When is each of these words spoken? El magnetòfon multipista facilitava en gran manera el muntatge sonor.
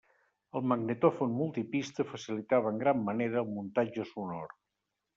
El 0.59 0.63
magnetòfon 0.71 1.35
multipista 1.41 2.07
facilitava 2.15 2.75
en 2.75 2.83
gran 2.87 3.07
manera 3.13 3.45
el 3.47 3.55
muntatge 3.55 4.11
sonor. 4.17 4.61